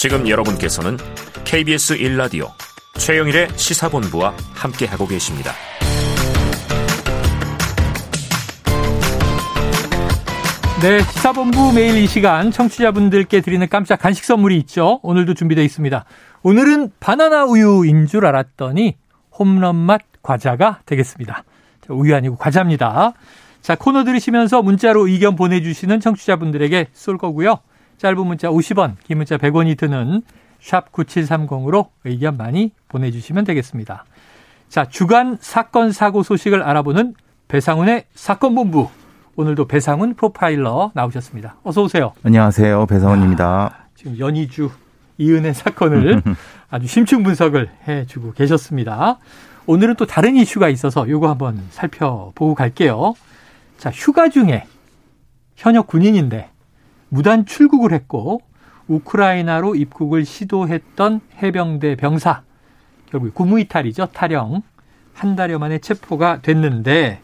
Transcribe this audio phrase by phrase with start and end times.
[0.00, 0.96] 지금 여러분께서는
[1.44, 2.48] KBS 1라디오
[2.94, 5.52] 최영일의 시사본부와 함께하고 계십니다.
[10.80, 15.00] 네, 시사본부 매일 이 시간 청취자분들께 드리는 깜짝 간식 선물이 있죠.
[15.02, 16.06] 오늘도 준비되어 있습니다.
[16.44, 18.96] 오늘은 바나나 우유인 줄 알았더니
[19.38, 21.44] 홈런 맛 과자가 되겠습니다.
[21.90, 23.12] 우유 아니고 과자입니다.
[23.60, 27.58] 자, 코너 들으시면서 문자로 의견 보내주시는 청취자분들에게 쏠 거고요.
[28.00, 30.22] 짧은 문자 50원, 긴 문자 100원이 드는
[30.58, 34.06] 샵 9730으로 의견 많이 보내주시면 되겠습니다.
[34.70, 37.14] 자, 주간 사건 사고 소식을 알아보는
[37.48, 38.88] 배상훈의 사건 본부.
[39.36, 41.56] 오늘도 배상훈 프로파일러 나오셨습니다.
[41.62, 42.14] 어서 오세요.
[42.22, 42.86] 안녕하세요.
[42.86, 43.46] 배상훈입니다.
[43.46, 44.70] 아, 지금 연희주
[45.18, 46.22] 이은혜 사건을
[46.70, 49.18] 아주 심층 분석을 해 주고 계셨습니다.
[49.66, 53.12] 오늘은 또 다른 이슈가 있어서 요거 한번 살펴보고 갈게요.
[53.76, 54.64] 자, 휴가 중에
[55.56, 56.48] 현역 군인인데
[57.10, 58.40] 무단 출국을 했고
[58.88, 62.42] 우크라이나로 입국을 시도했던 해병대 병사
[63.10, 64.62] 결국 구무이탈이죠 탈영
[65.12, 67.20] 한 달여 만에 체포가 됐는데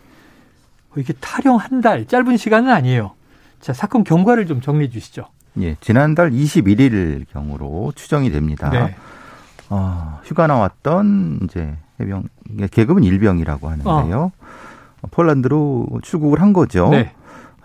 [0.97, 3.13] 이게 탈영 한 달 짧은 시간은 아니에요.
[3.61, 5.29] 자 사건 경과를 좀 정리해 주시죠.
[5.61, 8.69] 예, 지난달 21일 경으로 추정이 됩니다.
[8.71, 8.95] 네.
[9.71, 12.25] 어, 휴가 나왔던 이제 해병
[12.71, 14.33] 계급은 일병이라고 하는데요.
[15.03, 15.09] 어.
[15.11, 16.89] 폴란드로 출국을 한 거죠.
[16.91, 17.13] 네.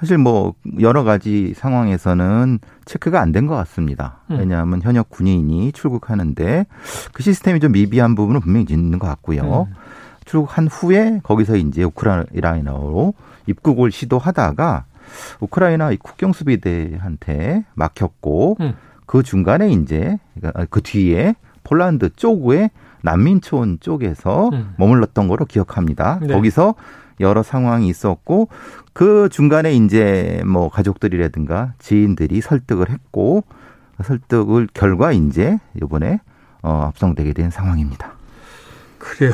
[0.01, 4.17] 사실 뭐 여러 가지 상황에서는 체크가 안 된 것 같습니다.
[4.31, 4.39] 음.
[4.39, 6.65] 왜냐하면 현역 군인이 출국하는데
[7.13, 9.67] 그 시스템이 좀 미비한 부분은 분명히 있는 것 같고요.
[9.69, 9.75] 음.
[10.25, 13.13] 출국한 후에 거기서 이제 우크라이나로
[13.47, 14.85] 입국을 시도하다가
[15.39, 18.73] 우크라이나 국경 수비대한테 막혔고 음.
[19.05, 22.71] 그 중간에 이제 그러니까 그 뒤에 폴란드 쪽에
[23.03, 24.73] 난민촌 쪽에서 음.
[24.77, 26.19] 머물렀던 거로 기억합니다.
[26.21, 26.33] 네.
[26.33, 26.75] 거기서
[27.21, 28.49] 여러 상황이 있었고
[28.93, 33.43] 그 중간에 이제 뭐 가족들이라든가 지인들이 설득을 했고
[34.03, 36.19] 설득을 결과 이제 이번에
[36.61, 38.13] 어 합성되게 된 상황입니다.
[38.97, 39.33] 그래요.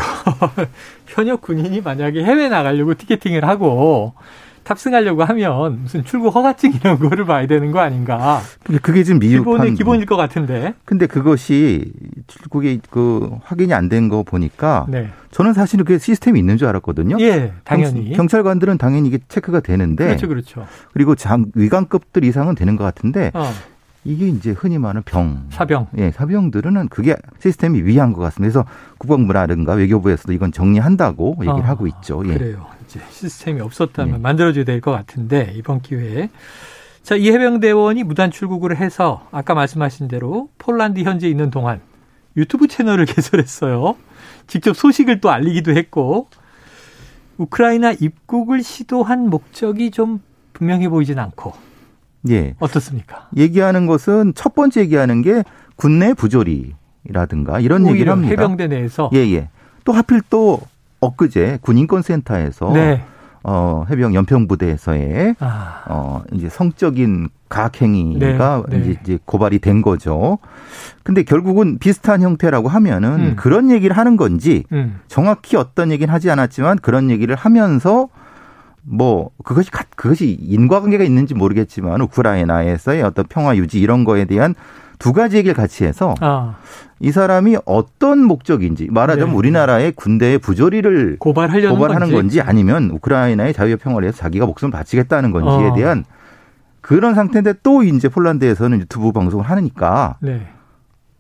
[1.08, 4.14] 현역 군인이 만약에 해외 나가려고 티켓팅을 하고
[4.68, 8.42] 탑승하려고 하면 무슨 출국 허가증 이런 거를 봐야 되는 거 아닌가?
[8.82, 10.74] 그게 지금 미흡한 기본의 기본일 것 같은데.
[10.86, 11.94] 근데 그것이
[12.28, 15.10] 출국이 그 확인이 안 된 거 보니까 네.
[15.32, 17.18] 저는 사실은 그 시스템이 있는 줄 알았거든요.
[17.22, 18.12] 예, 당연히.
[18.12, 20.06] 경 찰관들은 당연히 이게 체크가 되는데.
[20.06, 20.68] 그렇죠, 그렇죠.
[20.94, 23.32] 그리고 장 위관급들 이상은 되는 것 같은데.
[23.34, 23.50] 어.
[24.08, 25.46] 이게 이제 흔히 말하는 병.
[25.50, 25.88] 사병.
[25.98, 28.64] 예, 사병들은 그게 시스템이 위한 것 같습니다.
[28.64, 28.70] 그래서
[29.00, 32.24] 국방부라든가 외교부에서도 이건 정리한다고 얘기를 어, 하고 있죠.
[32.26, 32.34] 예.
[32.38, 32.66] 그래요.
[32.86, 34.18] 이제 시스템이 없었다면 예.
[34.20, 36.30] 만들어줘야 될 것 같은데 이번 기회에
[37.04, 41.82] 자, 이 해병대원이 무단 출국을 해서 아까 말씀하신 대로 폴란드 현지에 있는 동안
[42.38, 43.98] 유튜브 채널을 개설했어요.
[44.48, 46.30] 직접 소식을 또 알리기도 했고
[47.38, 50.22] 우크라이나 입국을 시도한 목적이 좀
[50.54, 51.54] 분명해 보이진 않고
[52.30, 52.56] 예.
[52.60, 53.28] 어떻습니까?
[53.36, 55.44] 얘기하는 것은 첫 번째 얘기하는 게
[55.76, 58.32] 군내 부조리라든가 이런 얘기를 합니다.
[58.32, 59.50] 해병대 내에서 예, 예.
[59.84, 60.62] 또 하필 또
[61.00, 63.04] 엊그제 군인권센터에서 네.
[63.44, 65.84] 어, 해병 연평부대에서의 아.
[65.88, 68.98] 어, 이제 성적인 가학행위가 네, 네.
[69.02, 70.38] 이제 고발이 된 거죠.
[71.04, 73.36] 근데 결국은 비슷한 형태라고 하면은 음.
[73.38, 75.00] 그런 얘기를 하는 건지 음.
[75.08, 78.10] 정확히 어떤 얘기는 하지 않았지만 그런 얘기를 하면서
[78.90, 84.56] 뭐 그것이 그것이 인과관계가 있는지 모르겠지만 우크라이나에서의 어떤 평화 유지 이런 거에 대한
[84.98, 86.56] 두 가지 얘기를 같이 해서 아.
[87.00, 89.36] 이 사람이 어떤 목적인지 말하자면 네.
[89.36, 92.38] 우리나라의 군대의 부조리를 고발하려는 고발하는 건지.
[92.38, 92.42] 건지.
[92.42, 95.74] 아니면 우크라이나의 자유의 평화를 위해서 자기가 목숨을 바치겠다는 건지에 어.
[95.76, 96.06] 대한
[96.82, 100.48] 그런 상태인데 또 이제 폴란드에서는 유튜브 방송을 하니까 네.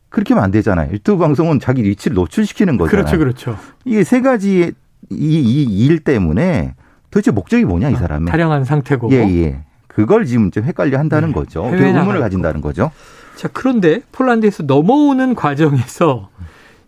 [0.10, 0.92] 그렇게 하면 안 되잖아요.
[0.94, 3.06] 유튜브 방송은 자기 위치를 노출시키는 거잖아요.
[3.06, 3.58] 그렇죠, 그렇죠.
[3.84, 4.72] 이게 세 가지
[5.10, 6.74] 이일 때문에
[7.12, 9.12] 도대체 목적이 뭐냐 이 아, 사람의 타령한 상태고.
[9.12, 9.59] 예, 예.
[9.88, 11.34] 그걸 지금 좀 헷갈려 한다는 네.
[11.34, 11.66] 거죠.
[11.66, 12.91] 의문을 가진다는 거죠.
[13.35, 16.29] 자, 그런데 폴란드에서 넘어오는 과정에서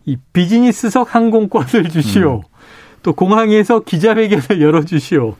[0.05, 2.37] 이 비즈니스석 항공권을 주시오.
[2.37, 2.41] 음.
[3.01, 5.35] 또 공항에서 기자회견을 열어주시오.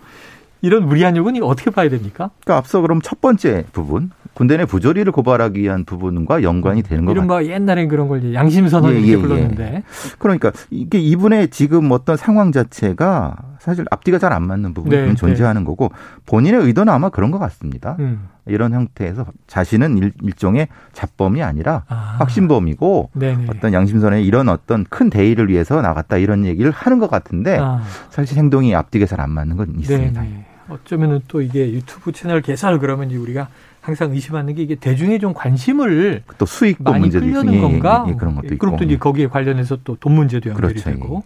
[0.61, 2.31] 이런 무리한 요구는 어떻게 봐야 됩니까?
[2.43, 7.13] 그러니까 앞서 그럼 첫 번째 부분 군대 내 부조리를 고발하기 위한 부분과 연관이 되는 것
[7.13, 7.49] 같아요.
[7.49, 9.83] 옛날엔 그런 걸 양심선언 예, 예, 예, 불렀는데.
[10.17, 15.61] 그러니까 이게 이분의 지금 어떤 상황 자체가 사실 앞뒤가 잘 안 맞는 부분이 네, 존재하는
[15.63, 15.65] 네.
[15.65, 15.91] 거고
[16.25, 17.95] 본인의 의도는 아마 그런 것 같습니다.
[17.99, 18.29] 음.
[18.45, 22.15] 이런 형태에서 자신은 일, 종의 잡범이 아니라 아.
[22.19, 23.45] 확신범이고 네네.
[23.49, 27.81] 어떤 양심선에 이런 어떤 큰 대의를 위해서 나갔다 이런 얘기를 하는 것 같은데 아.
[28.09, 30.21] 사실 행동이 앞뒤가 잘 안 맞는 건 있습니다.
[30.21, 30.45] 네네.
[30.69, 33.47] 어쩌면은 또 이게 유튜브 채널 개설 그러면 우리가
[33.81, 38.03] 항상 의심하는 게 이게 대중의 좀 관심을 또 수익도 많이 끌려는 예, 건가?
[38.07, 38.57] 예, 예, 그런 것도 있고.
[38.59, 40.89] 그럼 또 이제 거기에 관련해서 또 돈 문제도 연결이 그렇죠.
[40.91, 41.23] 되고.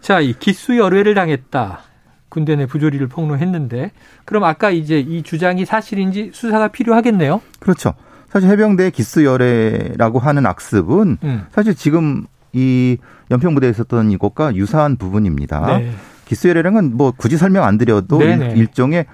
[0.00, 1.80] 자, 이 기수 열외를 당했다.
[2.28, 3.90] 군대 내 부조리를 폭로했는데
[4.24, 7.42] 그럼 아까 이제 이 주장이 사실인지 수사가 필요하겠네요.
[7.58, 7.94] 그렇죠.
[8.28, 11.46] 사실 해병대 기수 열애라고 하는 악습은 음.
[11.50, 12.96] 사실 지금 이
[13.30, 15.78] 연평부대에 있었던 이것과 유사한 부분입니다.
[15.78, 15.92] 네.
[16.24, 18.54] 기수 열애라는 건뭐 굳이 설명 안 드려도 네네.
[18.54, 19.06] 일종의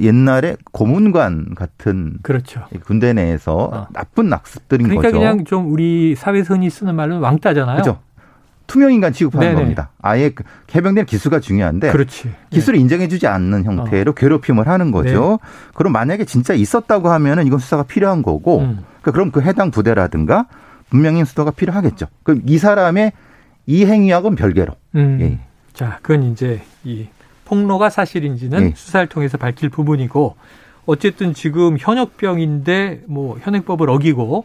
[0.00, 2.64] 옛날에 고문관 같은 그렇죠.
[2.84, 3.86] 군대 내에서 어.
[3.92, 5.18] 나쁜 악습들인 그러니까 거죠.
[5.18, 6.14] 그러니까 그냥 좀 우리
[6.46, 7.82] 흔히 쓰는 말로 왕따잖아요.
[7.82, 8.00] 그렇죠.
[8.68, 9.60] 투명 인간 취급하는 네네.
[9.60, 9.90] 겁니다.
[10.00, 10.44] 아예 그
[10.74, 12.30] 해병대 기수가 중요한데 그렇지.
[12.50, 12.82] 기수를 네.
[12.82, 14.14] 인정해주지 않는 형태로 어.
[14.14, 15.38] 괴롭힘을 하는 거죠.
[15.42, 15.48] 네.
[15.74, 18.84] 그럼 만약에 진짜 있었다고 하면은 이건 수사가 필요한 거고, 음.
[19.00, 20.46] 그러니까 그럼 그 해당 부대라든가
[20.90, 22.06] 분명히 수사가 필요하겠죠.
[22.22, 23.12] 그럼 이 사람의
[23.66, 24.74] 이 행위하고는 별개로.
[24.94, 25.18] 음.
[25.22, 25.38] 예.
[25.72, 27.08] 자, 그건 이제 이
[27.46, 28.72] 폭로가 사실인지는 예.
[28.76, 30.36] 수사를 통해서 밝힐 부분이고,
[30.84, 34.44] 어쨌든 지금 현역병인데 뭐 현행법을 어기고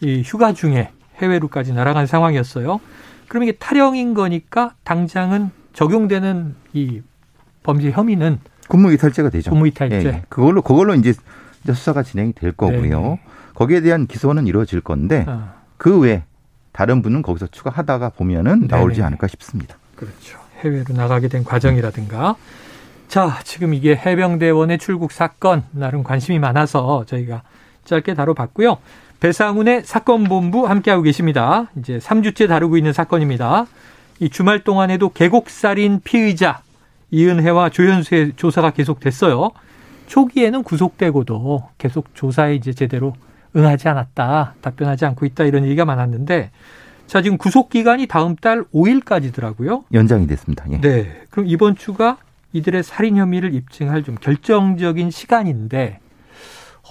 [0.00, 0.90] 이 휴가 중에
[1.20, 2.80] 해외로까지 날아간 상황이었어요.
[3.30, 7.00] 그럼 이게 탈영인 거니까 당장은 적용되는 이
[7.62, 9.50] 범죄 혐의는 군무이탈죄가 되죠.
[9.50, 9.96] 군무이탈죄.
[9.96, 10.22] 예, 예.
[10.28, 11.14] 그걸로 그걸로 이제
[11.64, 13.00] 수사가 진행이 될 거고요.
[13.00, 13.20] 네
[13.54, 15.48] 거기에 대한 기소는 이루어질 건데 어.
[15.76, 16.24] 그 외에
[16.72, 19.06] 다른 분은 거기서 추가하다가 보면은 나오지 네네.
[19.06, 19.76] 않을까 싶습니다.
[19.94, 20.40] 그렇죠.
[20.64, 22.34] 해외로 나가게 된 과정이라든가.
[23.06, 27.42] 자, 지금 이게 해병대원의 출국 사건 나름 관심이 많아서 저희가
[27.84, 28.78] 짧게 다뤄봤고요.
[29.20, 31.70] 배상훈의 사건 본부 함께하고 계십니다.
[31.78, 33.66] 이제 3주째 다루고 있는 사건입니다.
[34.18, 36.62] 이 주말 동안에도 계곡살인 피의자
[37.10, 39.50] 이은혜와 조현수의 조사가 계속됐어요.
[40.06, 43.14] 초기에는 구속되고도 계속 조사에 이제 제대로
[43.54, 46.50] 응하지 않았다, 답변하지 않고 있다 이런 얘기가 많았는데
[47.06, 49.84] 자 지금 구속 기간이 다음 달 5일까지더라고요.
[49.92, 50.64] 연장이 됐습니다.
[50.70, 50.80] 예.
[50.80, 52.18] 네, 그럼 이번 주가
[52.52, 55.98] 이들의 살인 혐의를 입증할 좀 결정적인 시간인데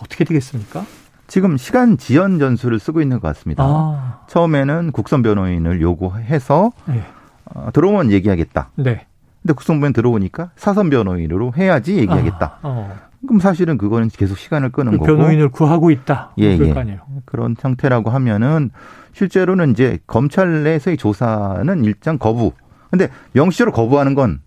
[0.02, 0.86] 어떻게 되겠습니까?
[1.30, 3.64] 지금 시간 지연 전술을 쓰고 있는 것 같습니다.
[3.64, 4.22] 아.
[4.28, 7.04] 처음에는 국선 변호인을 요구해서 네.
[7.46, 8.72] 어, 들어오면 얘기하겠다.
[8.76, 9.06] 네.
[9.42, 12.46] 근데 국선 변호인 들어오니까 사선 변호인으로 해야지 얘기하겠다.
[12.46, 12.60] 아.
[12.64, 12.98] 어.
[13.26, 16.32] 그럼 사실은 그거는 계속 시간을 끄는 그 거고 변호인을 구하고 있다.
[16.40, 17.00] 예, 예.
[17.26, 18.72] 그런 형태라고 하면은
[19.14, 22.54] 실제로는 이제 검찰 내에서의 조사는 일장 거부.
[22.90, 24.40] 근데 명시로 거부하는 건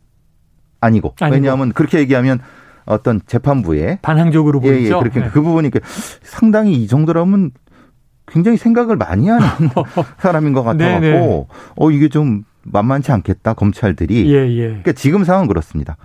[0.81, 1.35] 아니고, 아니고.
[1.35, 2.41] 왜냐하면 그렇게 얘기하면
[2.85, 4.75] 어떤 재판부에 반항적으로 보이죠.
[4.75, 5.01] 예, 예.
[5.01, 5.29] 그렇게 네.
[5.31, 5.71] 그 부분이
[6.23, 7.51] 상당히 이 정도라면
[8.27, 9.47] 굉장히 생각을 많이 하는
[10.19, 11.47] 사람인 것 같아갖고 네, 네.
[11.77, 14.33] 어 이게 좀 만만치 않겠다 검찰들이.
[14.33, 14.67] 예, 예.
[14.69, 15.97] 그러니까 지금 상황 은 그렇습니다.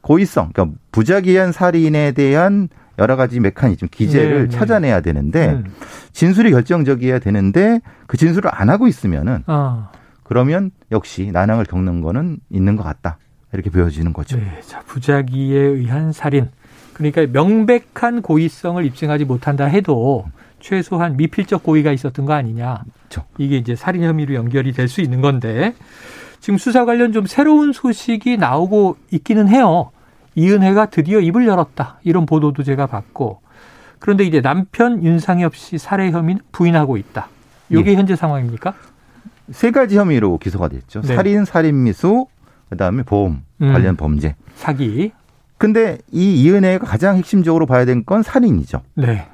[0.00, 2.68] 고의성, 그러니까 부작위한 살인에 대한
[2.98, 4.48] 여러 가지 메커니즘, 기재를 네, 네.
[4.48, 5.64] 찾아내야 되는데 음.
[6.12, 9.90] 진술이 결정적이어야 되는데 그 진술을 안 하고 있으면은 아.
[10.22, 13.18] 그러면 역시 난항을 겪는 거는 있는 것 같다.
[13.52, 14.36] 이렇게 보여지는 거죠.
[14.36, 16.48] 네, 자, 부작위에 의한 살인.
[16.92, 20.26] 그러니까 명백한 고의성을 입증하지 못한다 해도
[20.60, 22.82] 최소한 미필적 고의가 있었던 거 아니냐.
[23.08, 23.26] 그렇죠.
[23.38, 25.74] 이게 이제 살인 혐의로 연결이 될 수 있는 건데
[26.40, 29.90] 지금 수사 관련 좀 새로운 소식이 나오고 있기는 해요.
[30.36, 31.98] 이은혜가 드디어 입을 열었다.
[32.04, 33.40] 이런 보도도 제가 봤고.
[33.98, 37.28] 그런데 이제 남편 윤상엽 씨 살해 혐의는 부인하고 있다.
[37.68, 37.96] 이게 예.
[37.96, 38.74] 현재 상황입니까?
[39.50, 41.02] 세 가지 혐의로 기소가 됐죠.
[41.02, 41.14] 네.
[41.14, 42.26] 살인, 살인 미수,
[42.70, 43.72] 그다음에 보험 음.
[43.72, 44.36] 관련 범죄.
[44.54, 45.12] 사기.
[45.58, 48.80] 근데 이 이은혜가 가장 핵심적으로 봐야 될 건 살인이죠.
[48.94, 49.26] 네.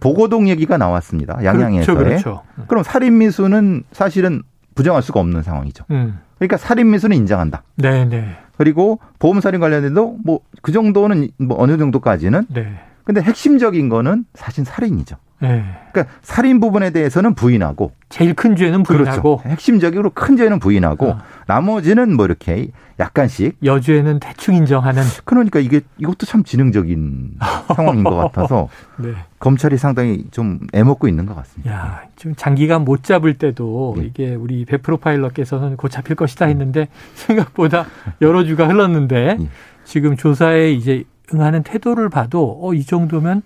[0.00, 1.42] 보고동 얘기가 나왔습니다.
[1.44, 1.96] 양양에서의.
[1.96, 2.66] 그렇죠, 그렇죠.
[2.66, 4.42] 그럼 살인 미수는 사실은
[4.74, 5.84] 부정할 수가 없는 상황이죠.
[5.90, 6.18] 음.
[6.38, 7.62] 그러니까 살인 미수는 인정한다.
[7.76, 8.36] 네, 네.
[8.56, 12.46] 그리고 보험 살인 관련해도 뭐 그 정도는 뭐 어느 정도까지는.
[12.48, 12.80] 네.
[13.04, 15.16] 근데 핵심적인 거는 사실 살인이죠.
[15.40, 15.64] 네.
[15.92, 19.50] 그러니까 살인 부분에 대해서는 부인하고 제일 큰 죄는 부인하고 그렇죠.
[19.50, 21.18] 핵심적으로 큰 죄는 부인하고 어.
[21.46, 22.68] 나머지는 뭐 이렇게
[22.98, 27.36] 약간씩 여죄는 대충 인정하는 그러니까 이게 이것도 참 지능적인
[27.76, 29.12] 상황인 것 같아서 네.
[29.38, 31.72] 검찰이 상당히 좀 애먹고 있는 것 같습니다.
[31.72, 34.06] 야, 좀 장기간 못 잡을 때도 네.
[34.06, 37.86] 이게 우리 배 프로파일러께서는 곧 잡힐 것이다 했는데 생각보다
[38.20, 39.48] 여러 주가 흘렀는데 네.
[39.84, 43.42] 지금 조사에 이제 응하는 태도를 봐도 어, 이 정도면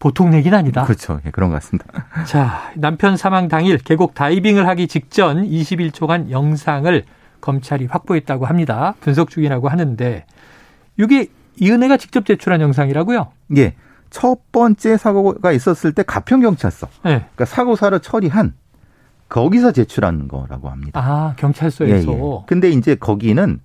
[0.00, 0.82] 보통 얘기는 아니다.
[0.84, 1.20] 그렇죠.
[1.24, 2.06] 예, 그런 것 같습니다.
[2.26, 7.04] 자, 남편 사망 당일 계곡 다이빙을 하기 직전 21초간 영상을
[7.40, 8.94] 검찰이 확보했다고 합니다.
[9.00, 10.24] 분석 중이라고 하는데
[10.98, 11.28] 이게
[11.60, 13.28] 이은혜가 직접 제출한 영상이라고요?
[13.58, 13.74] 예.
[14.08, 16.88] 첫 번째 사고가 있었을 때 가평 경찰서.
[17.04, 17.10] 네.
[17.18, 18.54] 그러니까 사고사를 처리한
[19.28, 21.00] 거기서 제출한 거라고 합니다.
[21.00, 22.12] 아, 경찰서에서.
[22.12, 22.42] 예, 예.
[22.46, 23.60] 근데 이제 거기는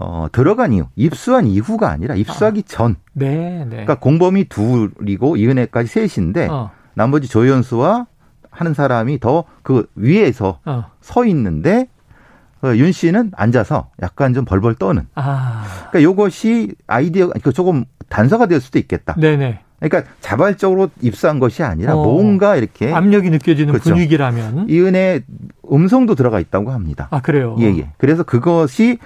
[0.00, 2.68] 어, 들어간 이후, 입수한 이후가 아니라 입수하기 아.
[2.68, 2.96] 전.
[3.12, 3.70] 네, 네.
[3.70, 6.70] 그러니까 공범이 둘이고 이은혜까지 셋인데 어.
[6.94, 8.06] 나머지 조연수와
[8.50, 10.84] 하는 사람이 더 그 위에서 어.
[11.00, 11.88] 서 있는데
[12.62, 15.06] 어, 윤 씨는 앉아서 약간 좀 벌벌 떠는.
[15.14, 15.64] 아.
[15.90, 19.14] 그러니까 요것이 아이디어, 그러니까 조금 단서가 될 수도 있겠다.
[19.18, 19.60] 네네.
[19.80, 22.02] 그러니까 자발적으로 입수한 것이 아니라 어.
[22.02, 23.90] 뭔가 이렇게 압력이 느껴지는 그렇죠.
[23.90, 25.22] 분위기라면 이은혜
[25.70, 27.06] 음성도 들어가 있다고 합니다.
[27.10, 27.56] 아 그래요.
[27.60, 27.90] 예 예.
[27.96, 28.98] 그래서 그것이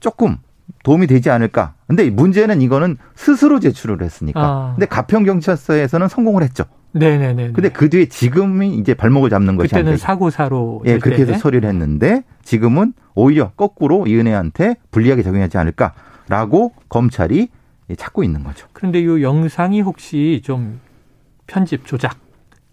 [0.00, 0.38] 조금
[0.84, 1.74] 도움이 되지 않을까.
[1.86, 4.40] 근데 문제는 이거는 스스로 제출을 했으니까.
[4.40, 4.72] 아.
[4.74, 6.64] 근데 가평 경찰서에서는 성공을 했죠.
[6.92, 7.52] 네네네.
[7.52, 12.24] 근데 그 뒤에 지금이 이제 발목을 잡는 것이 그때는 사고사로 예 그렇게 해서 처리를 했는데
[12.42, 17.48] 지금은 오히려 거꾸로 이 은혜한테 불리하게 적용하지 않을까라고 검찰이
[17.96, 18.66] 찾고 있는 거죠.
[18.72, 20.80] 그런데 이 영상이 혹시 좀
[21.46, 22.16] 편집 조작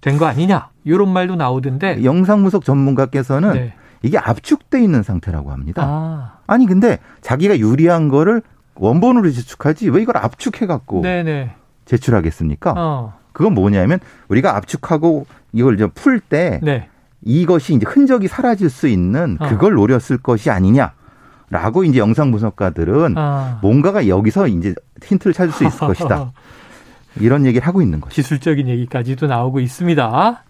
[0.01, 3.73] 된 거 아니냐 이런 말도 나오던데 영상 무속 전문가께서는 네.
[4.03, 5.83] 이게 압축돼 있는 상태라고 합니다.
[5.85, 6.36] 아.
[6.47, 8.41] 아니 근데 자기가 유리한 거를
[8.75, 11.01] 원본으로 제출하지 왜 이걸 압축해 갖고
[11.85, 12.73] 제출하겠습니까?
[12.75, 13.13] 어.
[13.33, 13.99] 그건 뭐냐면
[14.29, 16.89] 우리가 압축하고 이걸 이제 풀때 네.
[17.23, 19.47] 이것이 이제 흔적이 사라질 수 있는 어.
[19.47, 20.93] 그걸 노렸을 것이 아니냐.
[21.49, 23.59] 라고 이제 영상 분석가들은 아.
[23.61, 26.33] 뭔가가 여기서 이제 힌트를 찾을 수 있을 것이다.
[27.19, 28.13] 이런 얘기를 하고 있는 거죠.
[28.13, 30.43] 기술적인 얘기까지도 나오고 있습니다.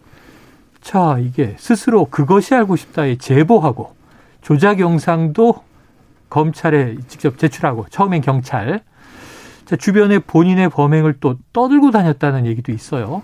[0.82, 3.96] 자, 이게 스스로 그것이 알고 싶다에 제보하고
[4.42, 5.67] 조작 영상도
[6.30, 8.82] 검찰에 직접 제출하고 처음엔 경찰.
[9.66, 13.22] 자, 주변에 본인의 범행을 또 떠들고 다녔다는 얘기도 있어요.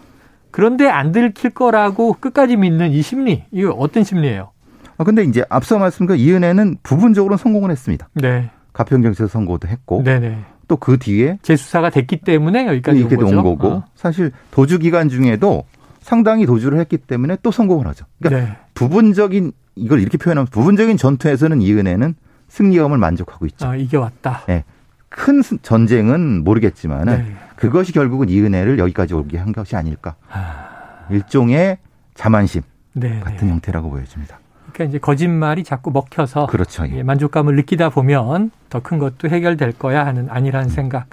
[0.52, 4.52] 그런데 안 들킬 거라고 끝까지 믿는 이 심리, 이거 어떤 심리예요?
[4.98, 8.10] 아, 근데 이제 앞서 말씀드린 이은혜는 부분적으로 성공을 했습니다.
[8.14, 8.52] 네.
[8.74, 10.04] 가평경찰서 선고도 했고.
[10.04, 10.38] 네네.
[10.68, 13.86] 또 그 뒤에 재수사가 됐기 때문에 여기까지 이렇게 온, 온 거고 어.
[13.96, 15.66] 사실 도주 기간 중에도
[16.02, 18.06] 상당히 도주를 했기 때문에 또 성공을 하죠.
[18.20, 18.58] 그러니까 네.
[18.74, 22.16] 부분적인 이걸 이렇게 표현하면 부분적인 전투에서는 이은혜는
[22.54, 23.68] 승리감을 만족하고 있죠.
[23.68, 24.44] 아, 이겨왔다.
[24.48, 24.64] 네.
[25.10, 27.36] 큰 전쟁은 모르겠지만 은 네.
[27.56, 30.16] 그것이 결국은 이 은혜를 여기까지 오게 한 것이 아닐까.
[30.32, 31.06] 아...
[31.10, 31.78] 일종의
[32.14, 32.62] 자만심
[32.94, 33.54] 네, 같은 네.
[33.54, 34.40] 형태라고 보여집니다.
[34.72, 36.86] 그러니까 이제 거짓말이 자꾸 먹혀서 그렇죠.
[36.90, 37.04] 예.
[37.04, 41.08] 만족감을 느끼다 보면 더 큰 것도 해결될 거야 하는 아니라는 생각.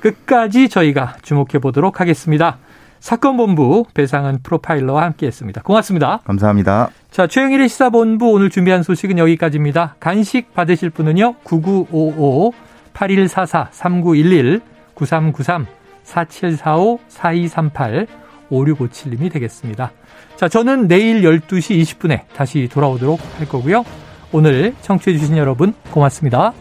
[0.00, 2.58] 끝까지 저희가 주목해 보도록 하겠습니다.
[3.00, 5.62] 사건 본부 배상은 프로파일러와 함께했습니다.
[5.62, 6.20] 고맙습니다.
[6.24, 6.90] 감사합니다.
[7.14, 9.94] 자, 최영일의 시사본부 오늘 준비한 소식은 여기까지입니다.
[10.00, 11.36] 간식 받으실 분은요.
[11.44, 12.52] 9955
[12.92, 14.60] 8144 3911
[14.96, 15.64] 9393
[16.02, 18.06] 4745 4238
[18.50, 19.92] 5657님이 되겠습니다.
[20.34, 23.84] 자, 저는 내일 12시 20분에 다시 돌아오도록 할 거고요.
[24.32, 26.52] 오늘 청취해주신 여러분 고맙습니다.